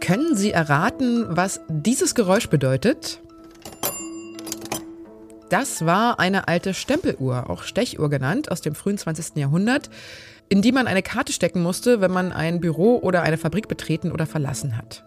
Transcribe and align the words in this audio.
Können 0.00 0.34
Sie 0.34 0.50
erraten, 0.50 1.26
was 1.28 1.60
dieses 1.68 2.16
Geräusch 2.16 2.48
bedeutet? 2.48 3.20
Das 5.48 5.86
war 5.86 6.18
eine 6.18 6.48
alte 6.48 6.74
Stempeluhr, 6.74 7.48
auch 7.50 7.62
Stechuhr 7.62 8.10
genannt, 8.10 8.50
aus 8.50 8.60
dem 8.62 8.74
frühen 8.74 8.98
20. 8.98 9.36
Jahrhundert, 9.36 9.90
in 10.52 10.60
die 10.60 10.70
man 10.70 10.86
eine 10.86 11.00
Karte 11.00 11.32
stecken 11.32 11.62
musste, 11.62 12.02
wenn 12.02 12.10
man 12.10 12.30
ein 12.30 12.60
Büro 12.60 12.98
oder 12.98 13.22
eine 13.22 13.38
Fabrik 13.38 13.68
betreten 13.68 14.12
oder 14.12 14.26
verlassen 14.26 14.76
hat. 14.76 15.02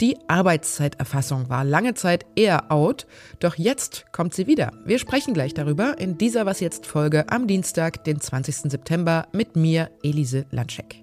Die 0.00 0.16
Arbeitszeiterfassung 0.26 1.50
war 1.50 1.64
lange 1.64 1.92
Zeit 1.92 2.24
eher 2.34 2.72
out, 2.72 3.06
doch 3.38 3.56
jetzt 3.56 4.06
kommt 4.10 4.32
sie 4.32 4.46
wieder. 4.46 4.70
Wir 4.86 4.98
sprechen 4.98 5.34
gleich 5.34 5.52
darüber 5.52 5.98
in 5.98 6.16
dieser 6.16 6.46
Was 6.46 6.60
jetzt 6.60 6.86
Folge 6.86 7.28
am 7.28 7.46
Dienstag, 7.46 8.04
den 8.04 8.22
20. 8.22 8.70
September 8.70 9.26
mit 9.32 9.54
mir, 9.54 9.90
Elise 10.02 10.46
Landscheck. 10.50 11.02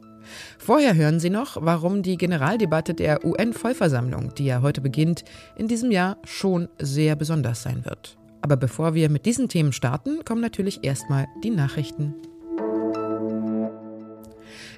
Vorher 0.57 0.95
hören 0.95 1.19
Sie 1.19 1.29
noch, 1.29 1.57
warum 1.61 2.01
die 2.01 2.17
Generaldebatte 2.17 2.95
der 2.95 3.23
UN-Vollversammlung, 3.23 4.33
die 4.33 4.45
ja 4.45 4.63
heute 4.63 4.81
beginnt, 4.81 5.23
in 5.55 5.67
diesem 5.67 5.91
Jahr 5.91 6.17
schon 6.23 6.67
sehr 6.79 7.15
besonders 7.15 7.61
sein 7.61 7.85
wird. 7.85 8.17
Aber 8.41 8.57
bevor 8.57 8.95
wir 8.95 9.11
mit 9.11 9.27
diesen 9.27 9.49
Themen 9.49 9.71
starten, 9.71 10.25
kommen 10.25 10.41
natürlich 10.41 10.83
erstmal 10.83 11.27
die 11.43 11.51
Nachrichten. 11.51 12.15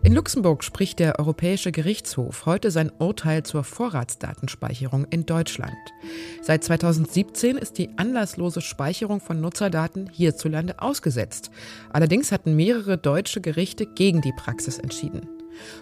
In 0.05 0.13
Luxemburg 0.13 0.63
spricht 0.63 0.99
der 0.99 1.17
Europäische 1.17 1.71
Gerichtshof 1.71 2.45
heute 2.45 2.69
sein 2.69 2.91
Urteil 2.99 3.41
zur 3.41 3.63
Vorratsdatenspeicherung 3.63 5.05
in 5.09 5.25
Deutschland. 5.25 5.73
Seit 6.43 6.63
2017 6.63 7.57
ist 7.57 7.79
die 7.79 7.89
anlasslose 7.97 8.61
Speicherung 8.61 9.19
von 9.19 9.41
Nutzerdaten 9.41 10.07
hierzulande 10.11 10.77
ausgesetzt. 10.77 11.49
Allerdings 11.91 12.31
hatten 12.31 12.55
mehrere 12.55 12.99
deutsche 12.99 13.41
Gerichte 13.41 13.87
gegen 13.87 14.21
die 14.21 14.31
Praxis 14.31 14.77
entschieden. 14.77 15.27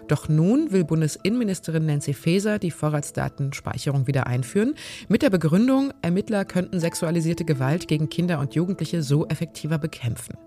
Doch 0.07 0.29
nun 0.29 0.71
will 0.71 0.85
Bundesinnenministerin 0.85 1.85
Nancy 1.85 2.13
Faeser 2.13 2.59
die 2.59 2.71
Vorratsdatenspeicherung 2.71 4.07
wieder 4.07 4.25
einführen, 4.25 4.75
mit 5.09 5.21
der 5.21 5.31
Begründung, 5.31 5.91
Ermittler 6.01 6.45
könnten 6.45 6.79
sexualisierte 6.79 7.43
Gewalt 7.43 7.89
gegen 7.89 8.07
Kinder 8.07 8.39
und 8.39 8.55
Jugendliche 8.55 9.03
so 9.03 9.27
effektiver 9.27 9.79
bekämpfen. 9.79 10.37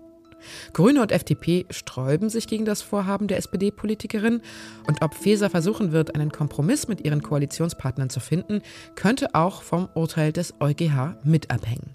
Grüne 0.73 1.01
und 1.01 1.11
FDP 1.11 1.65
sträuben 1.69 2.29
sich 2.29 2.47
gegen 2.47 2.65
das 2.65 2.81
Vorhaben 2.81 3.27
der 3.27 3.37
SPD-Politikerin 3.37 4.41
und 4.87 5.01
ob 5.01 5.13
Faeser 5.13 5.49
versuchen 5.49 5.91
wird, 5.91 6.15
einen 6.15 6.31
Kompromiss 6.31 6.87
mit 6.87 7.05
ihren 7.05 7.21
Koalitionspartnern 7.21 8.09
zu 8.09 8.19
finden, 8.19 8.61
könnte 8.95 9.33
auch 9.33 9.61
vom 9.61 9.89
Urteil 9.93 10.31
des 10.31 10.53
EuGH 10.59 11.17
mit 11.23 11.51
abhängen. 11.51 11.91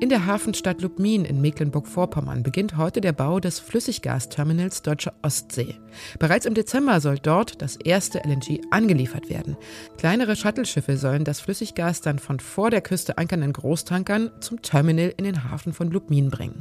In 0.00 0.08
der 0.08 0.26
Hafenstadt 0.26 0.82
Lubmin 0.82 1.24
in 1.24 1.40
Mecklenburg-Vorpommern 1.40 2.42
beginnt 2.42 2.76
heute 2.76 3.00
der 3.00 3.12
Bau 3.12 3.38
des 3.38 3.60
Flüssiggasterminals 3.60 4.82
Deutsche 4.82 5.12
Ostsee. 5.22 5.76
Bereits 6.18 6.46
im 6.46 6.54
Dezember 6.54 7.00
soll 7.00 7.18
dort 7.18 7.62
das 7.62 7.76
erste 7.76 8.18
LNG 8.18 8.60
angeliefert 8.72 9.30
werden. 9.30 9.56
Kleinere 9.96 10.34
Shuttleschiffe 10.34 10.96
sollen 10.96 11.22
das 11.22 11.40
Flüssiggas 11.40 12.00
dann 12.00 12.18
von 12.18 12.40
vor 12.40 12.70
der 12.70 12.80
Küste 12.80 13.18
ankernden 13.18 13.52
Großtankern 13.52 14.32
zum 14.40 14.62
Terminal 14.62 15.14
in 15.16 15.24
den 15.24 15.44
Hafen 15.44 15.72
von 15.72 15.92
Lubmin 15.92 16.28
bringen. 16.28 16.60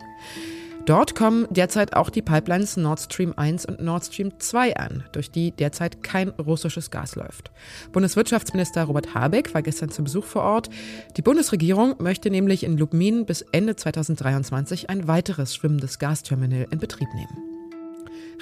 Dort 0.85 1.15
kommen 1.15 1.47
derzeit 1.49 1.95
auch 1.95 2.09
die 2.09 2.21
Pipelines 2.21 2.75
Nord 2.75 2.99
Stream 2.99 3.33
1 3.37 3.65
und 3.65 3.81
Nord 3.81 4.03
Stream 4.05 4.37
2 4.37 4.75
an, 4.75 5.05
durch 5.13 5.31
die 5.31 5.51
derzeit 5.51 6.03
kein 6.03 6.29
russisches 6.29 6.91
Gas 6.91 7.15
läuft. 7.15 7.51
Bundeswirtschaftsminister 7.93 8.83
Robert 8.83 9.15
Habeck 9.15 9.53
war 9.53 9.61
gestern 9.61 9.89
zu 9.89 10.03
Besuch 10.03 10.25
vor 10.25 10.43
Ort. 10.43 10.69
Die 11.15 11.21
Bundesregierung 11.21 11.95
möchte 11.99 12.29
nämlich 12.29 12.65
in 12.65 12.77
Lubmin 12.77 13.25
bis 13.25 13.43
Ende 13.53 13.77
2023 13.77 14.89
ein 14.89 15.07
weiteres 15.07 15.55
schwimmendes 15.55 15.99
Gasterminal 15.99 16.67
in 16.69 16.79
Betrieb 16.79 17.07
nehmen. 17.13 17.37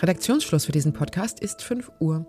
Redaktionsschluss 0.02 0.66
für 0.66 0.72
diesen 0.72 0.94
Podcast 0.94 1.42
ist 1.42 1.62
5 1.62 1.92
Uhr. 2.00 2.25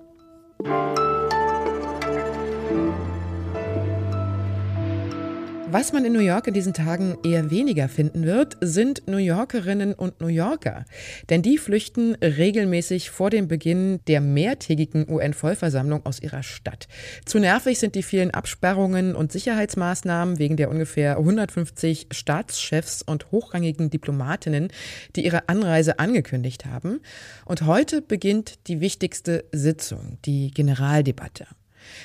Was 5.75 5.95
man 5.95 6.05
in 6.05 6.13
New 6.13 6.19
York 6.19 6.49
in 6.49 6.53
diesen 6.53 6.75
Tagen 6.75 7.17
eher 7.25 7.51
weniger 7.51 7.89
finden 7.89 8.27
wird, 8.27 8.59
sind 8.61 9.09
New 9.09 9.17
Yorkerinnen 9.17 9.95
und 9.95 10.21
New 10.21 10.27
Yorker. 10.27 10.85
Denn 11.31 11.41
die 11.41 11.57
flüchten 11.57 12.15
regelmäßig 12.17 13.09
vor 13.09 13.31
dem 13.31 13.49
Beginn 13.49 14.01
der 14.07 14.21
mehrtägigen 14.21 15.09
UN-Vollversammlung 15.09 16.05
aus 16.05 16.21
ihrer 16.21 16.43
Stadt. 16.43 16.89
Zu 17.25 17.39
nervig 17.39 17.79
sind 17.79 17.95
die 17.95 18.03
vielen 18.03 18.33
Absperrungen 18.33 19.15
und 19.15 19.33
Sicherheitsmaßnahmen 19.33 20.39
wegen 20.39 20.59
der 20.59 20.69
ungefähr 20.69 21.17
150 21.17 22.09
Staatschefs 22.11 23.01
und 23.01 23.33
hochrangigen 23.33 23.89
Diplomatinnen, 23.89 24.69
die 25.17 25.25
ihre 25.25 25.49
Anreise 25.49 25.99
angekündigt 25.99 26.67
haben. 26.67 27.01
Und 27.47 27.63
heute 27.63 28.03
beginnt 28.03 28.69
die 28.69 28.83
wichtigste 28.83 29.47
Sitzung, 29.53 30.19
die 30.27 30.51
Generaldebatte. 30.51 31.47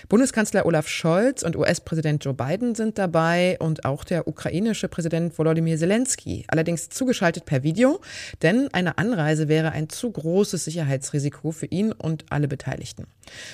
Bundeskanzler 0.10 0.66
Olaf 0.66 0.88
Scholz 0.88 1.44
und 1.44 1.56
US-Präsident 1.56 2.24
Joe 2.24 2.34
Biden 2.34 2.76
sind 2.76 2.98
dabei 2.98 3.58
und 3.60 3.86
auch 3.86 4.04
der 4.04 4.28
ukrainische 4.28 4.88
Präsident 4.88 5.38
Volodymyr 5.38 5.78
Zelensky, 5.78 6.46
allerdings 6.48 6.90
zugeschaltet 6.90 7.46
per 7.46 7.64
Video, 7.64 8.02
denn 8.42 8.70
eine 8.74 8.98
Anreise 8.98 9.48
wäre 9.48 9.72
ein 9.72 9.90
zu 9.90 10.12
großes 10.12 10.66
Sicherheitsrisiko 10.66 11.52
für 11.52 11.68
ihn 11.68 11.92
und 11.92 12.26
alle 12.30 12.48
Beteiligten. 12.48 13.08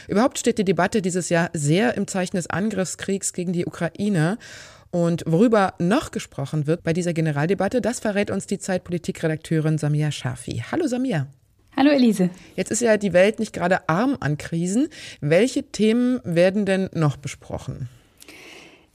Überhaupt 0.08 0.40
steht 0.40 0.58
die 0.58 0.66
Debatte 0.66 1.02
dieses 1.02 1.30
Jahr 1.30 1.50
sehr 1.54 1.96
im 1.96 2.08
Zeichen 2.08 2.36
des 2.36 2.48
Angriffskriegs 2.48 3.34
gegen 3.34 3.54
die 3.54 3.66
Ukraine 3.66 4.38
und 4.92 5.24
worüber 5.26 5.74
noch 5.80 6.12
gesprochen 6.12 6.68
wird 6.68 6.84
bei 6.84 6.94
dieser 6.94 7.14
Generaldebatte, 7.14 7.82
das 7.82 8.00
verrät 8.00 8.30
uns 8.30 8.46
die 8.46 8.60
Zeitpolitikredakteurin 8.60 9.80
Samia 9.80 10.12
Shafi. 10.12 10.64
Hallo 10.72 10.86
Samia. 10.86 11.28
Hallo 11.76 11.90
Elise. 11.90 12.30
Jetzt 12.56 12.72
ist 12.72 12.82
ja 12.82 12.98
die 12.98 13.14
Welt 13.14 13.40
nicht 13.40 13.52
gerade 13.52 13.90
arm 13.90 14.18
an 14.20 14.38
Krisen. 14.38 14.90
Welche 15.22 15.64
Themen 15.64 16.20
werden 16.24 16.66
denn 16.66 16.90
noch 16.94 17.18
besprochen? 17.18 17.90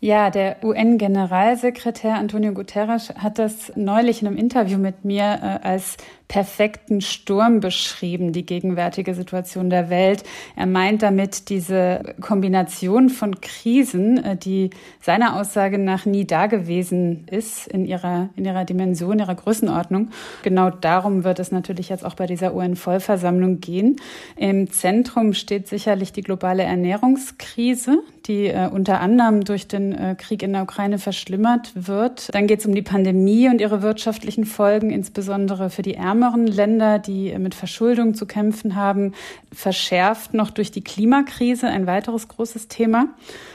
Ja, 0.01 0.31
der 0.31 0.63
UN-Generalsekretär 0.63 2.15
Antonio 2.15 2.53
Guterres 2.53 3.13
hat 3.17 3.41
das 3.41 3.73
neulich 3.75 4.23
in 4.23 4.29
einem 4.29 4.37
Interview 4.37 4.79
mit 4.79 5.05
mir 5.05 5.25
äh, 5.25 5.67
als 5.67 5.97
perfekten 6.29 7.01
Sturm 7.01 7.61
beschrieben, 7.61 8.33
die 8.33 8.45
gegenwärtige 8.45 9.15
Situation 9.15 9.71
der 9.71 9.89
Welt. 9.89 10.25
Er 10.57 10.67
meint 10.67 11.03
damit 11.03 11.49
diese 11.49 12.15
Kombination 12.21 13.09
von 13.09 13.41
Krisen, 13.41 14.23
äh, 14.23 14.37
die 14.37 14.71
seiner 15.01 15.37
Aussage 15.37 15.79
nach 15.79 16.05
nie 16.05 16.27
dagewesen 16.27 17.27
ist 17.31 17.67
in 17.67 17.87
ihrer, 17.87 18.29
in 18.37 18.45
ihrer 18.45 18.67
Dimension, 18.67 19.19
ihrer 19.19 19.35
Größenordnung. 19.35 20.11
Genau 20.43 20.69
darum 20.71 21.25
wird 21.25 21.39
es 21.39 21.51
natürlich 21.51 21.89
jetzt 21.89 22.05
auch 22.05 22.15
bei 22.15 22.27
dieser 22.27 22.55
UN-Vollversammlung 22.55 23.61
gehen. 23.61 23.97
Im 24.37 24.71
Zentrum 24.71 25.33
steht 25.33 25.67
sicherlich 25.67 26.13
die 26.13 26.23
globale 26.23 26.63
Ernährungskrise, 26.63 28.03
die 28.27 28.49
äh, 28.49 28.69
unter 28.69 29.01
anderem 29.01 29.45
durch 29.45 29.67
den 29.67 29.93
äh, 29.93 30.15
Krieg 30.17 30.43
in 30.43 30.53
der 30.53 30.63
Ukraine 30.63 30.99
verschlimmert 30.99 31.73
wird. 31.75 32.35
Dann 32.35 32.47
geht 32.47 32.61
es 32.61 32.67
um 32.67 32.75
die 32.75 32.83
Pandemie 32.83 33.49
und 33.49 33.61
ihre 33.61 33.81
wirtschaftlichen 33.81 34.45
Folgen, 34.45 34.91
insbesondere 34.91 35.71
für 35.71 35.83
die 35.83 35.95
ärmeren 36.19 36.49
Länder, 36.49 36.99
die 36.99 37.37
mit 37.39 37.55
Verschuldung 37.55 38.15
zu 38.15 38.27
kämpfen 38.27 38.75
haben, 38.75 39.15
verschärft 39.53 40.35
noch 40.35 40.51
durch 40.51 40.73
die 40.73 40.83
Klimakrise, 40.83 41.69
ein 41.69 41.87
weiteres 41.87 42.27
großes 42.27 42.67
Thema. 42.67 43.07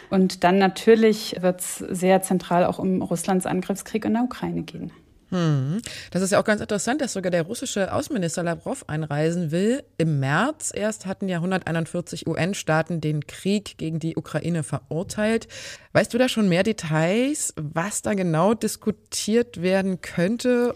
Und 0.09 0.45
dann 0.45 0.59
natürlich 0.59 1.35
wird 1.41 1.59
es 1.59 1.77
sehr 1.77 2.21
zentral 2.21 2.65
auch 2.65 2.79
um 2.79 3.01
Russlands 3.01 3.45
Angriffskrieg 3.45 4.05
in 4.05 4.13
der 4.13 4.23
Ukraine 4.23 4.63
gehen. 4.63 4.91
Hm. 5.29 5.81
Das 6.11 6.21
ist 6.21 6.31
ja 6.31 6.39
auch 6.39 6.45
ganz 6.45 6.61
interessant, 6.61 7.01
dass 7.01 7.13
sogar 7.13 7.31
der 7.31 7.41
russische 7.41 7.91
Außenminister 7.91 8.43
Lavrov 8.43 8.85
einreisen 8.87 9.51
will. 9.51 9.83
Im 9.97 10.21
März 10.21 10.71
erst 10.73 11.05
hatten 11.05 11.27
ja 11.27 11.37
141 11.37 12.27
UN-Staaten 12.27 13.01
den 13.01 13.27
Krieg 13.27 13.77
gegen 13.77 13.99
die 13.99 14.15
Ukraine 14.15 14.63
verurteilt. 14.63 15.47
Weißt 15.91 16.13
du 16.13 16.17
da 16.17 16.29
schon 16.29 16.47
mehr 16.47 16.63
Details, 16.63 17.53
was 17.57 18.03
da 18.03 18.13
genau 18.13 18.53
diskutiert 18.53 19.61
werden 19.61 19.99
könnte? 19.99 20.75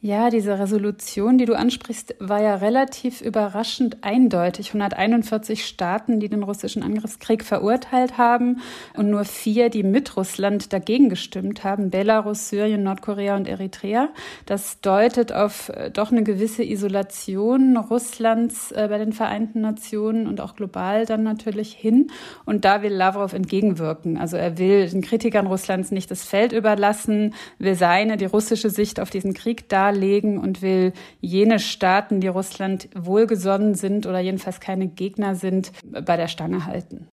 Ja, 0.00 0.30
diese 0.30 0.56
Resolution, 0.56 1.38
die 1.38 1.44
du 1.44 1.54
ansprichst, 1.54 2.14
war 2.20 2.40
ja 2.40 2.54
relativ 2.54 3.20
überraschend 3.20 4.04
eindeutig. 4.04 4.68
141 4.68 5.66
Staaten, 5.66 6.20
die 6.20 6.28
den 6.28 6.44
russischen 6.44 6.84
Angriffskrieg 6.84 7.42
verurteilt 7.42 8.16
haben 8.16 8.60
und 8.96 9.10
nur 9.10 9.24
vier, 9.24 9.70
die 9.70 9.82
mit 9.82 10.16
Russland 10.16 10.72
dagegen 10.72 11.08
gestimmt 11.08 11.64
haben. 11.64 11.90
Belarus, 11.90 12.48
Syrien, 12.48 12.84
Nordkorea 12.84 13.34
und 13.34 13.48
Eritrea. 13.48 14.10
Das 14.46 14.80
deutet 14.80 15.32
auf 15.32 15.70
äh, 15.70 15.90
doch 15.90 16.12
eine 16.12 16.22
gewisse 16.22 16.62
Isolation 16.62 17.76
Russlands 17.76 18.70
äh, 18.70 18.86
bei 18.88 18.98
den 18.98 19.12
Vereinten 19.12 19.62
Nationen 19.62 20.28
und 20.28 20.40
auch 20.40 20.54
global 20.54 21.06
dann 21.06 21.24
natürlich 21.24 21.72
hin. 21.72 22.12
Und 22.44 22.64
da 22.64 22.82
will 22.82 22.92
Lavrov 22.92 23.32
entgegenwirken. 23.32 24.16
Also 24.16 24.36
er 24.36 24.58
will 24.58 24.88
den 24.88 25.02
Kritikern 25.02 25.48
Russlands 25.48 25.90
nicht 25.90 26.08
das 26.08 26.22
Feld 26.22 26.52
überlassen, 26.52 27.34
will 27.58 27.74
seine, 27.74 28.16
die 28.16 28.26
russische 28.26 28.70
Sicht 28.70 29.00
auf 29.00 29.10
diesen 29.10 29.34
Krieg 29.34 29.68
da 29.68 29.87
darlegen 29.88 30.38
und 30.38 30.62
will 30.62 30.92
jene 31.20 31.58
Staaten, 31.58 32.20
die 32.20 32.28
Russland 32.28 32.88
wohlgesonnen 32.94 33.74
sind 33.74 34.06
oder 34.06 34.20
jedenfalls 34.20 34.60
keine 34.60 34.88
Gegner 34.88 35.34
sind, 35.34 35.72
bei 35.84 36.16
der 36.16 36.28
Stange 36.28 36.66
halten. 36.66 37.08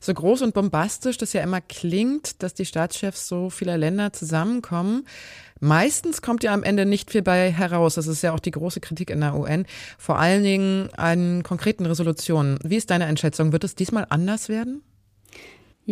So 0.00 0.12
groß 0.12 0.42
und 0.42 0.54
bombastisch 0.54 1.16
das 1.16 1.32
ja 1.32 1.42
immer 1.42 1.60
klingt, 1.60 2.42
dass 2.42 2.54
die 2.54 2.64
Staatschefs 2.64 3.28
so 3.28 3.50
vieler 3.50 3.78
Länder 3.78 4.12
zusammenkommen, 4.12 5.04
Meistens 5.62 6.22
kommt 6.22 6.42
ja 6.42 6.54
am 6.54 6.62
Ende 6.62 6.86
nicht 6.86 7.10
viel 7.10 7.20
bei 7.20 7.52
heraus. 7.52 7.96
Das 7.96 8.06
ist 8.06 8.22
ja 8.22 8.32
auch 8.32 8.40
die 8.40 8.50
große 8.50 8.80
Kritik 8.80 9.10
in 9.10 9.20
der 9.20 9.34
UN. 9.34 9.66
Vor 9.98 10.18
allen 10.18 10.42
Dingen 10.42 10.88
an 10.96 11.42
konkreten 11.42 11.84
Resolutionen. 11.84 12.58
Wie 12.64 12.76
ist 12.76 12.88
deine 12.88 13.04
Einschätzung? 13.04 13.52
Wird 13.52 13.64
es 13.64 13.74
diesmal 13.74 14.06
anders 14.08 14.48
werden? 14.48 14.82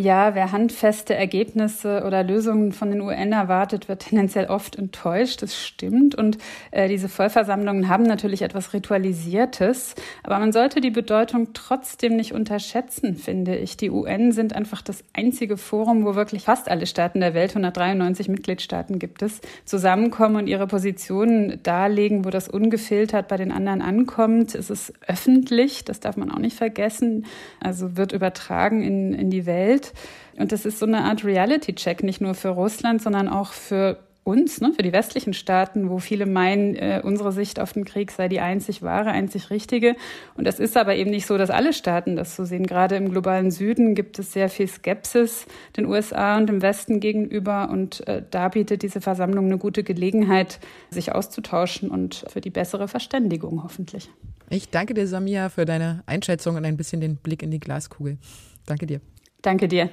Ja, 0.00 0.36
wer 0.36 0.52
handfeste 0.52 1.16
Ergebnisse 1.16 2.04
oder 2.06 2.22
Lösungen 2.22 2.70
von 2.70 2.88
den 2.90 3.00
UN 3.00 3.32
erwartet, 3.32 3.88
wird 3.88 4.02
tendenziell 4.02 4.46
oft 4.46 4.76
enttäuscht. 4.76 5.42
Das 5.42 5.58
stimmt. 5.58 6.14
Und 6.14 6.38
äh, 6.70 6.86
diese 6.86 7.08
Vollversammlungen 7.08 7.88
haben 7.88 8.04
natürlich 8.04 8.42
etwas 8.42 8.74
Ritualisiertes. 8.74 9.96
Aber 10.22 10.38
man 10.38 10.52
sollte 10.52 10.80
die 10.80 10.92
Bedeutung 10.92 11.48
trotzdem 11.52 12.14
nicht 12.14 12.32
unterschätzen, 12.32 13.16
finde 13.16 13.56
ich. 13.56 13.76
Die 13.76 13.90
UN 13.90 14.30
sind 14.30 14.54
einfach 14.54 14.82
das 14.82 15.02
einzige 15.14 15.56
Forum, 15.56 16.04
wo 16.04 16.14
wirklich 16.14 16.44
fast 16.44 16.70
alle 16.70 16.86
Staaten 16.86 17.18
der 17.18 17.34
Welt, 17.34 17.50
193 17.50 18.28
Mitgliedstaaten 18.28 19.00
gibt 19.00 19.22
es, 19.22 19.40
zusammenkommen 19.64 20.36
und 20.36 20.46
ihre 20.46 20.68
Positionen 20.68 21.58
darlegen, 21.64 22.24
wo 22.24 22.30
das 22.30 22.46
ungefiltert 22.46 23.26
bei 23.26 23.36
den 23.36 23.50
anderen 23.50 23.82
ankommt. 23.82 24.54
Es 24.54 24.70
ist 24.70 24.92
öffentlich, 25.08 25.84
das 25.84 25.98
darf 25.98 26.16
man 26.16 26.30
auch 26.30 26.38
nicht 26.38 26.56
vergessen. 26.56 27.26
Also 27.58 27.96
wird 27.96 28.12
übertragen 28.12 28.80
in, 28.80 29.12
in 29.12 29.30
die 29.30 29.44
Welt. 29.44 29.87
Und 30.36 30.52
das 30.52 30.64
ist 30.64 30.78
so 30.78 30.86
eine 30.86 31.04
Art 31.04 31.24
Reality-Check, 31.24 32.02
nicht 32.02 32.20
nur 32.20 32.34
für 32.34 32.50
Russland, 32.50 33.02
sondern 33.02 33.28
auch 33.28 33.52
für 33.52 33.98
uns, 34.28 34.60
ne, 34.60 34.72
für 34.76 34.82
die 34.82 34.92
westlichen 34.92 35.32
Staaten, 35.32 35.88
wo 35.88 35.98
viele 35.98 36.26
meinen, 36.26 36.76
äh, 36.76 37.00
unsere 37.02 37.32
Sicht 37.32 37.58
auf 37.58 37.72
den 37.72 37.86
Krieg 37.86 38.10
sei 38.10 38.28
die 38.28 38.40
einzig 38.40 38.82
wahre, 38.82 39.10
einzig 39.10 39.48
richtige. 39.48 39.96
Und 40.36 40.46
das 40.46 40.60
ist 40.60 40.76
aber 40.76 40.96
eben 40.96 41.10
nicht 41.10 41.26
so, 41.26 41.38
dass 41.38 41.48
alle 41.48 41.72
Staaten 41.72 42.14
das 42.14 42.36
so 42.36 42.44
sehen. 42.44 42.66
Gerade 42.66 42.96
im 42.96 43.10
globalen 43.10 43.50
Süden 43.50 43.94
gibt 43.94 44.18
es 44.18 44.34
sehr 44.34 44.50
viel 44.50 44.68
Skepsis 44.68 45.46
den 45.78 45.86
USA 45.86 46.36
und 46.36 46.46
dem 46.46 46.60
Westen 46.60 47.00
gegenüber. 47.00 47.70
Und 47.70 48.06
äh, 48.06 48.22
da 48.30 48.48
bietet 48.48 48.82
diese 48.82 49.00
Versammlung 49.00 49.46
eine 49.46 49.56
gute 49.56 49.82
Gelegenheit, 49.82 50.60
sich 50.90 51.12
auszutauschen 51.12 51.90
und 51.90 52.26
für 52.28 52.42
die 52.42 52.50
bessere 52.50 52.86
Verständigung 52.86 53.62
hoffentlich. 53.64 54.10
Ich 54.50 54.68
danke 54.68 54.92
dir, 54.92 55.06
Samia, 55.06 55.48
für 55.48 55.64
deine 55.64 56.02
Einschätzung 56.04 56.56
und 56.56 56.66
ein 56.66 56.76
bisschen 56.76 57.00
den 57.00 57.16
Blick 57.16 57.42
in 57.42 57.50
die 57.50 57.60
Glaskugel. 57.60 58.18
Danke 58.66 58.86
dir. 58.86 59.00
Danke 59.42 59.68
dir. 59.68 59.90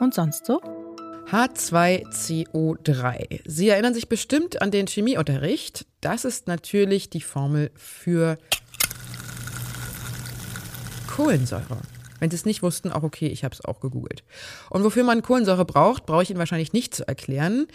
Und 0.00 0.14
sonst 0.14 0.46
so? 0.46 0.60
H2CO3. 1.30 3.40
Sie 3.44 3.68
erinnern 3.68 3.92
sich 3.92 4.08
bestimmt 4.08 4.62
an 4.62 4.70
den 4.70 4.86
Chemieunterricht. 4.86 5.84
Das 6.00 6.24
ist 6.24 6.46
natürlich 6.46 7.10
die 7.10 7.20
Formel 7.20 7.70
für 7.74 8.38
Kohlensäure. 11.06 11.82
Wenn 12.18 12.30
Sie 12.30 12.36
es 12.36 12.44
nicht 12.44 12.62
wussten, 12.62 12.90
auch 12.90 13.02
okay, 13.02 13.26
ich 13.26 13.44
habe 13.44 13.54
es 13.54 13.64
auch 13.64 13.80
gegoogelt. 13.80 14.24
Und 14.70 14.84
wofür 14.84 15.04
man 15.04 15.22
Kohlensäure 15.22 15.64
braucht, 15.64 16.06
brauche 16.06 16.22
ich 16.22 16.30
Ihnen 16.30 16.38
wahrscheinlich 16.38 16.72
nicht 16.72 16.94
zu 16.94 17.06
erklären. 17.06 17.66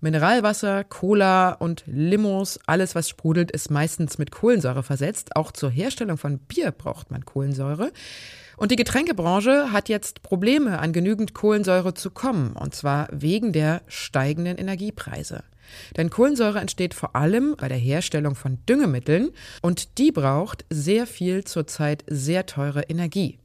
Mineralwasser, 0.00 0.84
Cola 0.84 1.52
und 1.52 1.84
Limos, 1.86 2.58
alles 2.66 2.94
was 2.94 3.08
sprudelt, 3.08 3.50
ist 3.50 3.70
meistens 3.70 4.18
mit 4.18 4.30
Kohlensäure 4.30 4.82
versetzt. 4.82 5.36
Auch 5.36 5.52
zur 5.52 5.70
Herstellung 5.70 6.18
von 6.18 6.38
Bier 6.38 6.70
braucht 6.70 7.10
man 7.10 7.24
Kohlensäure. 7.24 7.92
Und 8.56 8.70
die 8.70 8.76
Getränkebranche 8.76 9.72
hat 9.72 9.88
jetzt 9.88 10.22
Probleme, 10.22 10.78
an 10.78 10.92
genügend 10.92 11.34
Kohlensäure 11.34 11.94
zu 11.94 12.10
kommen, 12.10 12.52
und 12.52 12.74
zwar 12.74 13.08
wegen 13.10 13.52
der 13.52 13.82
steigenden 13.88 14.58
Energiepreise. 14.58 15.42
Denn 15.96 16.10
Kohlensäure 16.10 16.60
entsteht 16.60 16.94
vor 16.94 17.16
allem 17.16 17.56
bei 17.56 17.68
der 17.68 17.78
Herstellung 17.78 18.34
von 18.34 18.58
Düngemitteln 18.68 19.30
und 19.62 19.98
die 19.98 20.12
braucht 20.12 20.64
sehr 20.70 21.06
viel 21.06 21.44
zurzeit 21.44 22.04
sehr 22.06 22.46
teure 22.46 22.82
Energie. 22.82 23.38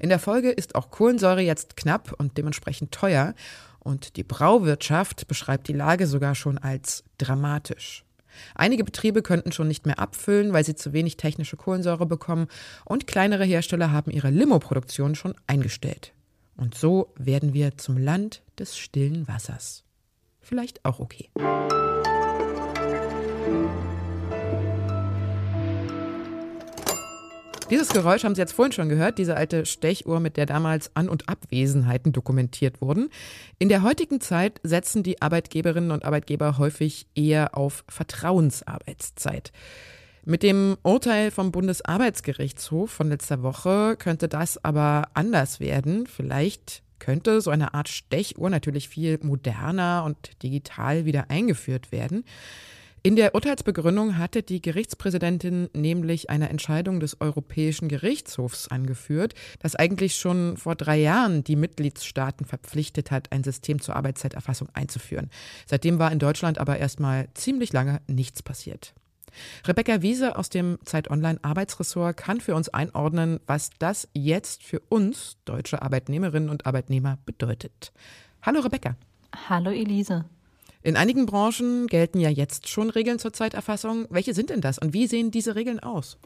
In 0.00 0.08
der 0.08 0.18
Folge 0.18 0.50
ist 0.50 0.74
auch 0.74 0.90
Kohlensäure 0.90 1.42
jetzt 1.42 1.76
knapp 1.76 2.14
und 2.18 2.38
dementsprechend 2.38 2.92
teuer. 2.92 3.34
Und 3.78 4.16
die 4.16 4.22
Brauwirtschaft 4.22 5.26
beschreibt 5.26 5.68
die 5.68 5.72
Lage 5.72 6.06
sogar 6.06 6.34
schon 6.34 6.58
als 6.58 7.04
dramatisch. 7.18 8.04
Einige 8.54 8.84
Betriebe 8.84 9.22
könnten 9.22 9.52
schon 9.52 9.68
nicht 9.68 9.86
mehr 9.86 9.98
abfüllen, 9.98 10.52
weil 10.52 10.64
sie 10.64 10.74
zu 10.74 10.92
wenig 10.92 11.16
technische 11.16 11.56
Kohlensäure 11.56 12.06
bekommen 12.06 12.46
und 12.84 13.06
kleinere 13.06 13.44
Hersteller 13.44 13.92
haben 13.92 14.10
ihre 14.10 14.30
Limo-Produktion 14.30 15.14
schon 15.14 15.34
eingestellt. 15.46 16.12
Und 16.56 16.76
so 16.76 17.12
werden 17.16 17.54
wir 17.54 17.76
zum 17.76 17.98
Land 17.98 18.42
des 18.58 18.78
stillen 18.78 19.26
Wassers. 19.26 19.84
Vielleicht 20.40 20.84
auch 20.84 21.00
okay. 21.00 21.30
Dieses 27.72 27.88
Geräusch 27.88 28.22
haben 28.24 28.34
Sie 28.34 28.40
jetzt 28.42 28.52
vorhin 28.52 28.72
schon 28.72 28.90
gehört, 28.90 29.16
diese 29.16 29.34
alte 29.34 29.64
Stechuhr, 29.64 30.20
mit 30.20 30.36
der 30.36 30.44
damals 30.44 30.94
An- 30.94 31.08
und 31.08 31.30
Abwesenheiten 31.30 32.12
dokumentiert 32.12 32.82
wurden. 32.82 33.08
In 33.58 33.70
der 33.70 33.80
heutigen 33.82 34.20
Zeit 34.20 34.60
setzen 34.62 35.02
die 35.02 35.22
Arbeitgeberinnen 35.22 35.90
und 35.90 36.04
Arbeitgeber 36.04 36.58
häufig 36.58 37.06
eher 37.14 37.56
auf 37.56 37.82
Vertrauensarbeitszeit. 37.88 39.52
Mit 40.26 40.42
dem 40.42 40.76
Urteil 40.82 41.30
vom 41.30 41.50
Bundesarbeitsgerichtshof 41.50 42.90
von 42.90 43.08
letzter 43.08 43.42
Woche 43.42 43.96
könnte 43.98 44.28
das 44.28 44.62
aber 44.62 45.08
anders 45.14 45.58
werden. 45.58 46.06
Vielleicht 46.06 46.82
könnte 46.98 47.40
so 47.40 47.50
eine 47.50 47.72
Art 47.72 47.88
Stechuhr 47.88 48.50
natürlich 48.50 48.90
viel 48.90 49.18
moderner 49.22 50.04
und 50.04 50.42
digital 50.42 51.06
wieder 51.06 51.30
eingeführt 51.30 51.90
werden. 51.90 52.24
In 53.04 53.16
der 53.16 53.34
Urteilsbegründung 53.34 54.16
hatte 54.16 54.44
die 54.44 54.62
Gerichtspräsidentin 54.62 55.68
nämlich 55.74 56.30
eine 56.30 56.48
Entscheidung 56.48 57.00
des 57.00 57.20
Europäischen 57.20 57.88
Gerichtshofs 57.88 58.68
angeführt, 58.68 59.34
das 59.58 59.74
eigentlich 59.74 60.14
schon 60.14 60.56
vor 60.56 60.76
drei 60.76 61.00
Jahren 61.00 61.42
die 61.42 61.56
Mitgliedstaaten 61.56 62.46
verpflichtet 62.46 63.10
hat, 63.10 63.32
ein 63.32 63.42
System 63.42 63.80
zur 63.80 63.96
Arbeitszeiterfassung 63.96 64.68
einzuführen. 64.74 65.30
Seitdem 65.66 65.98
war 65.98 66.12
in 66.12 66.20
Deutschland 66.20 66.58
aber 66.58 66.78
erstmal 66.78 67.28
ziemlich 67.34 67.72
lange 67.72 68.00
nichts 68.06 68.40
passiert. 68.40 68.94
Rebecca 69.66 70.00
Wiese 70.02 70.36
aus 70.36 70.48
dem 70.48 70.78
Zeit 70.84 71.10
Online 71.10 71.40
Arbeitsressort 71.42 72.16
kann 72.16 72.40
für 72.40 72.54
uns 72.54 72.68
einordnen, 72.68 73.40
was 73.48 73.70
das 73.80 74.08
jetzt 74.14 74.62
für 74.62 74.78
uns 74.90 75.38
deutsche 75.44 75.82
Arbeitnehmerinnen 75.82 76.50
und 76.50 76.66
Arbeitnehmer 76.66 77.18
bedeutet. 77.26 77.92
Hallo 78.42 78.60
Rebecca. 78.60 78.94
Hallo 79.48 79.70
Elise. 79.72 80.24
In 80.82 80.96
einigen 80.96 81.26
Branchen 81.26 81.86
gelten 81.86 82.18
ja 82.18 82.28
jetzt 82.28 82.68
schon 82.68 82.90
Regeln 82.90 83.18
zur 83.18 83.32
Zeiterfassung. 83.32 84.06
Welche 84.10 84.34
sind 84.34 84.50
denn 84.50 84.60
das 84.60 84.78
und 84.78 84.92
wie 84.92 85.06
sehen 85.06 85.30
diese 85.30 85.54
Regeln 85.54 85.80
aus? 85.80 86.18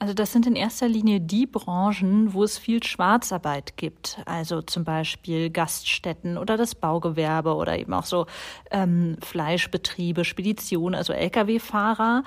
Also 0.00 0.12
das 0.12 0.32
sind 0.32 0.46
in 0.46 0.56
erster 0.56 0.88
Linie 0.88 1.20
die 1.20 1.46
Branchen, 1.46 2.34
wo 2.34 2.42
es 2.42 2.58
viel 2.58 2.82
Schwarzarbeit 2.82 3.76
gibt. 3.76 4.18
Also 4.26 4.60
zum 4.60 4.84
Beispiel 4.84 5.50
Gaststätten 5.50 6.36
oder 6.36 6.56
das 6.56 6.74
Baugewerbe 6.74 7.54
oder 7.54 7.78
eben 7.78 7.94
auch 7.94 8.04
so 8.04 8.26
ähm, 8.72 9.16
Fleischbetriebe, 9.22 10.24
Speditionen, 10.24 10.96
also 10.96 11.12
Lkw-Fahrer. 11.12 12.24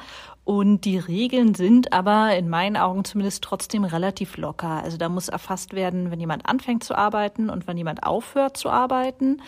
Und 0.48 0.86
die 0.86 0.98
Regeln 0.98 1.56
sind 1.56 1.92
aber 1.92 2.34
in 2.38 2.48
meinen 2.48 2.78
Augen 2.78 3.04
zumindest 3.04 3.44
trotzdem 3.44 3.84
relativ 3.84 4.38
locker. 4.38 4.82
Also 4.82 4.96
da 4.96 5.10
muss 5.10 5.28
erfasst 5.28 5.74
werden, 5.74 6.10
wenn 6.10 6.22
jemand 6.22 6.48
anfängt 6.48 6.86
zu 6.86 6.96
arbeiten 6.96 7.50
und 7.50 7.68
wenn 7.68 7.76
jemand 7.76 8.04
aufhört 8.04 8.56
zu 8.56 8.70
arbeiten. 8.70 9.42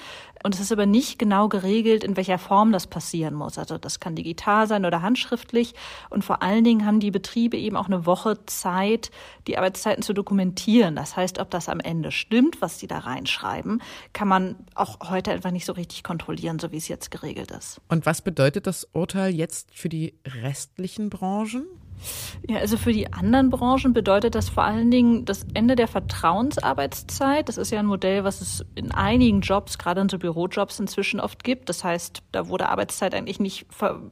Und 0.44 0.56
es 0.56 0.62
ist 0.62 0.72
aber 0.72 0.86
nicht 0.86 1.20
genau 1.20 1.50
geregelt, 1.50 2.04
in 2.04 2.16
welcher 2.16 2.38
Form 2.38 2.72
das 2.72 2.88
passieren 2.88 3.34
muss. 3.34 3.58
Also 3.58 3.78
das 3.78 4.00
kann 4.00 4.16
digital 4.16 4.68
sein 4.68 4.86
oder 4.86 5.02
handschriftlich. 5.02 5.74
Und 6.10 6.24
vor 6.24 6.42
allen 6.42 6.64
Dingen 6.64 6.86
haben 6.86 7.00
die 7.00 7.12
Betriebe 7.12 7.58
eben 7.58 7.76
auch 7.76 7.88
eine 7.88 8.06
Woche 8.06 8.46
Zeit, 8.46 9.12
die 9.48 9.58
Arbeitszeiten 9.58 10.02
zu 10.02 10.14
dokumentieren. 10.14 10.96
Das 10.96 11.18
heißt, 11.18 11.40
ob 11.40 11.50
das 11.50 11.68
am 11.68 11.80
Ende 11.80 12.12
stimmt, 12.12 12.62
was 12.62 12.78
die 12.78 12.88
da 12.88 13.00
reinschreiben, 13.00 13.82
kann 14.14 14.28
man 14.28 14.56
auch 14.76 15.10
heute 15.10 15.32
einfach 15.32 15.52
nicht 15.52 15.66
so 15.66 15.74
richtig 15.74 16.04
kontrollieren, 16.04 16.60
so 16.60 16.72
wie 16.72 16.78
es 16.78 16.88
jetzt 16.88 17.12
geregelt 17.12 17.52
ist. 17.52 17.82
Und 17.90 18.06
was 18.06 18.22
bedeutet 18.22 18.66
das 18.66 18.88
Urteil 18.94 19.34
jetzt 19.34 19.74
für 19.74 19.90
die 19.90 20.14
restlichen 20.90 21.10
Branchen? 21.10 21.68
Ja, 22.48 22.58
also 22.58 22.78
für 22.78 22.94
die 22.94 23.12
anderen 23.12 23.50
Branchen 23.50 23.94
bedeutet 23.94 24.36
das 24.36 24.50
vor 24.50 24.64
allen 24.64 24.92
Dingen 24.92 25.26
das 25.26 25.46
Ende 25.54 25.76
der 25.76 25.88
Vertrauensarbeitszeit. 25.88 27.50
Das 27.50 27.58
ist 27.58 27.72
ja 27.72 27.80
ein 27.80 27.86
Modell, 27.86 28.24
was 28.24 28.42
es 28.42 28.66
in 28.76 28.92
einigen 28.92 29.42
Jobs, 29.42 29.78
gerade 29.78 30.02
in 30.02 30.10
so 30.10 30.18
Bürojobs 30.18 30.80
inzwischen 30.80 31.20
oft 31.20 31.44
gibt. 31.44 31.70
Das 31.70 31.84
heißt, 31.84 32.24
da 32.32 32.48
wurde 32.48 32.70
Arbeitszeit 32.70 33.14
eigentlich 33.14 33.40
nicht, 33.40 33.68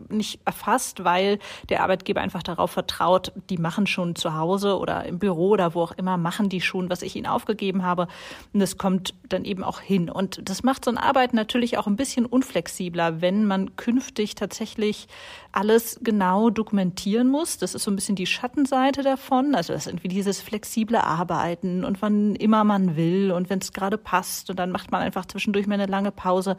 nicht 0.10 0.39
erfasst, 0.46 1.03
weil 1.03 1.39
der 1.70 1.84
Arbeitgeber 1.84 2.22
einfach 2.22 2.44
darauf 2.44 2.72
vertraut, 2.72 3.32
die 3.50 3.58
machen 3.58 3.88
schon 3.88 4.15
zu 4.15 4.36
Hause 4.36 4.77
oder 4.77 5.06
im 5.06 5.20
Büro 5.20 5.50
oder 5.50 5.74
wo 5.74 5.82
auch 5.82 5.91
immer, 5.94 6.17
machen 6.17 6.50
die 6.50 6.62
schon, 6.62 6.89
was 6.89 7.01
ich 7.01 7.15
ihnen 7.15 7.27
aufgegeben 7.27 7.84
habe. 7.84 8.08
Und 8.53 8.60
das 8.60 8.77
kommt 8.77 9.13
dann 9.29 9.46
eben 9.46 9.63
auch 9.63 9.79
hin. 9.79 10.10
Und 10.10 10.48
das 10.50 10.63
macht 10.63 10.86
so 10.86 10.91
eine 10.91 11.01
Arbeit 11.01 11.34
natürlich 11.34 11.77
auch 11.77 11.88
ein 11.88 11.96
bisschen 11.96 12.25
unflexibler, 12.25 13.22
wenn 13.22 13.46
man 13.46 13.75
künftig 13.75 14.36
tatsächlich 14.36 15.08
alles 15.51 16.00
genau 16.03 16.50
dokumentieren 16.50 17.29
muss. 17.29 17.58
Das 17.58 17.74
ist 17.77 17.86
so 17.86 17.91
ein 17.91 17.96
bisschen 17.96 18.15
die 18.15 18.25
Schattenseite 18.25 19.03
davon. 19.03 19.55
Also 19.55 19.74
das 19.74 19.84
ist 19.84 19.88
irgendwie 19.88 20.10
dieses 20.10 20.41
flexible 20.41 20.98
Arbeiten 20.98 21.84
und 21.84 22.01
wann 22.01 22.36
immer 22.36 22.63
man 22.63 22.96
will 22.96 23.31
und 23.31 23.50
wenn 23.50 23.60
es 23.60 23.72
gerade 23.72 23.98
passt 23.98 24.50
und 24.50 24.60
dann 24.60 24.72
macht 24.72 24.91
man 24.91 25.01
einfach 25.01 25.25
zwischendurch 25.25 25.67
mal 25.67 25.75
eine 25.75 25.86
lange 25.86 26.12
Pause. 26.12 26.57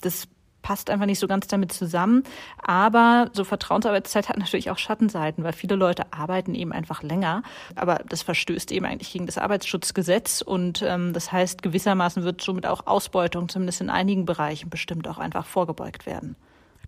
Das 0.00 0.28
passt 0.64 0.90
einfach 0.90 1.06
nicht 1.06 1.20
so 1.20 1.28
ganz 1.28 1.46
damit 1.46 1.70
zusammen. 1.70 2.24
Aber 2.60 3.30
so 3.32 3.44
Vertrauensarbeitszeit 3.44 4.28
hat 4.28 4.38
natürlich 4.38 4.70
auch 4.70 4.78
Schattenseiten, 4.78 5.44
weil 5.44 5.52
viele 5.52 5.76
Leute 5.76 6.12
arbeiten 6.12 6.56
eben 6.56 6.72
einfach 6.72 7.04
länger. 7.04 7.42
Aber 7.76 8.00
das 8.08 8.22
verstößt 8.22 8.72
eben 8.72 8.86
eigentlich 8.86 9.12
gegen 9.12 9.26
das 9.26 9.38
Arbeitsschutzgesetz 9.38 10.40
und 10.40 10.82
ähm, 10.82 11.12
das 11.12 11.30
heißt, 11.30 11.62
gewissermaßen 11.62 12.24
wird 12.24 12.40
somit 12.40 12.66
auch 12.66 12.86
Ausbeutung 12.86 13.48
zumindest 13.48 13.80
in 13.80 13.90
einigen 13.90 14.24
Bereichen 14.24 14.70
bestimmt 14.70 15.06
auch 15.06 15.18
einfach 15.18 15.46
vorgebeugt 15.46 16.06
werden. 16.06 16.34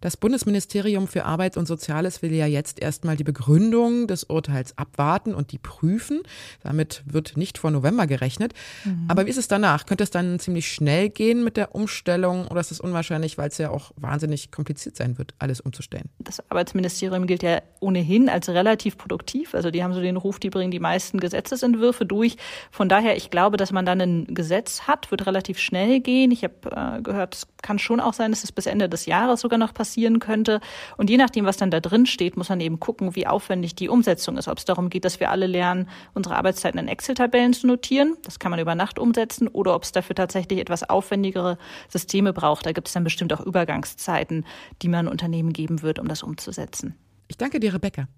Das 0.01 0.17
Bundesministerium 0.17 1.09
für 1.09 1.25
Arbeit 1.25 1.57
und 1.57 1.67
Soziales 1.67 2.23
will 2.23 2.33
ja 2.33 2.47
jetzt 2.47 2.81
erstmal 2.81 3.17
die 3.17 3.25
Begründung 3.25 4.07
des 4.07 4.25
Urteils 4.25 4.77
abwarten 4.77 5.35
und 5.35 5.53
die 5.53 5.59
prüfen. 5.59 6.23
Damit 6.63 7.03
wird 7.07 7.37
nicht 7.37 7.59
vor 7.59 7.71
November 7.71 8.07
gerechnet. 8.07 8.53
Mhm. 8.85 9.07
Aber 9.09 9.27
wie 9.27 9.31
ist 9.31 9.39
es 9.39 9.49
danach? 9.49 9.87
Könnte 9.87 10.05
es 10.05 10.11
dann 10.11 10.39
ziemlich 10.39 10.71
schnell 10.71 11.09
gehen 11.09 11.45
mit 11.45 11.57
der 11.57 11.75
Umstellung 11.75 12.47
oder 12.49 12.61
ist 12.61 12.73
es 12.73 12.81
unwahrscheinlich, 12.81 13.39
weil 13.39 13.49
es 13.49 13.59
ja 13.59 13.71
auch 13.71 13.93
wahnsinnig 13.97 14.51
kompliziert 14.51 14.97
sein 14.97 15.19
wird, 15.19 15.35
alles 15.39 15.61
umzustellen? 15.61 16.09
Das 16.19 16.41
Arbeitsministerium 16.51 17.27
gilt 17.27 17.43
ja 17.43 17.63
ohnehin 17.81 18.29
als 18.29 18.49
relativ 18.49 18.99
produktiv. 18.99 19.55
Also 19.55 19.71
die 19.71 19.83
haben 19.83 19.95
so 19.95 20.01
den 20.01 20.17
Ruf, 20.17 20.39
die 20.39 20.51
bringen 20.51 20.71
die 20.71 20.81
meisten 20.81 21.21
Gesetzesentwürfe 21.21 22.05
durch. 22.05 22.37
Von 22.71 22.89
daher, 22.89 23.17
ich 23.17 23.31
glaube, 23.31 23.57
dass 23.57 23.73
man 23.73 23.87
dann 23.87 24.01
ein 24.01 24.35
Gesetz 24.35 24.83
hat, 24.83 25.11
wird 25.11 25.27
relativ 25.27 25.59
schnell 25.59 26.01
gehen. 26.01 26.31
Ich 26.31 26.45
habe 26.45 26.55
äh, 26.99 27.03
gehört, 27.03 27.35
es 27.35 27.49
kann 27.63 27.79
schon 27.79 28.01
auch 28.01 28.13
sein, 28.13 28.31
dass 28.31 28.45
es 28.45 28.53
bis 28.53 28.67
Ende 28.67 28.89
des 28.89 29.07
Jahres 29.07 29.41
sogar 29.41 29.59
noch 29.59 29.73
passiert 29.73 29.86
passieren 29.87 30.19
könnte. 30.19 30.61
Und 30.97 31.11
je 31.11 31.17
nachdem, 31.17 31.45
was 31.45 31.57
dann 31.57 31.71
da 31.71 31.81
drin 31.81 32.07
steht, 32.07 32.37
muss 32.37 32.49
man 32.49 32.61
eben 32.61 32.81
gucken, 32.81 33.15
wie 33.15 33.27
aufwendig 33.27 33.77
die 33.77 33.89
Umsetzung 33.89 34.37
ist. 34.37 34.49
Ob 34.49 34.59
es 34.59 34.65
darum 34.65 34.91
geht, 34.91 35.05
dass 35.05 35.21
wir 35.21 35.31
alle 35.31 35.47
lernen, 35.47 35.89
unsere 36.13 36.37
Arbeitszeiten 36.37 36.79
in 36.81 36.89
Excel-Tabellen 36.89 37.53
zu 37.53 37.69
notieren. 37.69 38.17
Das 38.25 38.41
kann 38.41 38.51
man 38.51 38.59
über 38.59 38.75
Nacht 38.75 38.99
umsetzen. 38.99 39.47
Oder 39.47 39.75
ob 39.75 39.85
es 39.85 39.93
dafür 39.93 40.17
tatsächlich 40.17 40.59
etwas 40.59 40.83
aufwendigere 40.83 41.57
Systeme 41.89 42.33
braucht. 42.33 42.67
Da 42.67 42.73
gibt 42.73 42.89
es 42.89 42.95
dann 42.95 43.05
bestimmt 43.05 43.33
auch 43.33 43.41
Übergangszeiten, 43.41 44.45
die 44.83 44.89
man 44.89 45.07
Unternehmen 45.07 45.53
geben 45.53 45.83
wird, 45.83 46.01
um 46.01 46.09
das 46.09 46.23
umzusetzen. 46.23 46.97
Ich 47.29 47.37
danke 47.37 47.61
dir, 47.61 47.73
Rebecca. 47.73 48.09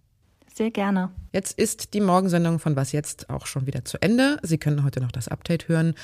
Sehr 0.54 0.70
gerne. 0.70 1.10
Jetzt 1.32 1.56
ist 1.58 1.94
die 1.94 2.00
Morgensendung 2.00 2.58
von 2.58 2.74
Was 2.74 2.92
jetzt 2.92 3.30
auch 3.30 3.46
schon 3.46 3.66
wieder 3.66 3.84
zu 3.84 4.00
Ende. 4.02 4.38
Sie 4.42 4.58
können 4.58 4.82
heute 4.82 5.00
noch 5.00 5.12
das 5.12 5.28
Update 5.28 5.68
hören. 5.68 5.94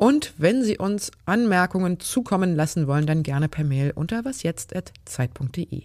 Und 0.00 0.32
wenn 0.38 0.64
Sie 0.64 0.78
uns 0.78 1.10
Anmerkungen 1.26 2.00
zukommen 2.00 2.56
lassen 2.56 2.86
wollen, 2.86 3.06
dann 3.06 3.22
gerne 3.22 3.50
per 3.50 3.64
Mail 3.64 3.92
unter 3.94 4.24
wasjetzt.zeit.de. 4.24 5.82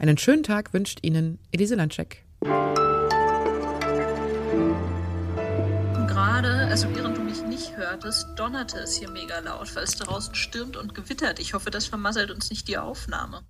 Einen 0.00 0.18
schönen 0.18 0.42
Tag 0.42 0.74
wünscht 0.74 0.98
Ihnen 1.02 1.38
Elise 1.52 1.76
Landscheck. 1.76 2.24
Gerade, 6.08 6.66
also 6.68 6.88
während 6.96 7.16
du 7.16 7.22
mich 7.22 7.44
nicht 7.44 7.76
hörtest, 7.76 8.26
donnerte 8.34 8.78
es 8.78 8.96
hier 8.96 9.08
mega 9.08 9.38
laut, 9.38 9.72
weil 9.76 9.84
es 9.84 9.94
draußen 9.94 10.34
stürmt 10.34 10.76
und 10.76 10.96
gewittert. 10.96 11.38
Ich 11.38 11.54
hoffe, 11.54 11.70
das 11.70 11.86
vermasselt 11.86 12.32
uns 12.32 12.50
nicht 12.50 12.66
die 12.66 12.78
Aufnahme. 12.78 13.42